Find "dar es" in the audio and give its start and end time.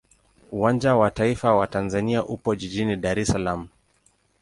2.95-3.27